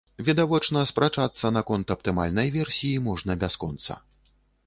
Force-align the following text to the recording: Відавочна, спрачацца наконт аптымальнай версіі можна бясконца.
Відавочна, 0.27 0.79
спрачацца 0.91 1.51
наконт 1.57 1.93
аптымальнай 1.95 2.47
версіі 2.57 3.03
можна 3.11 3.31
бясконца. 3.43 4.01